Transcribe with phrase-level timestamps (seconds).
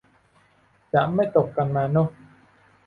[0.93, 2.09] จะไม่ตกกันมาเนอะ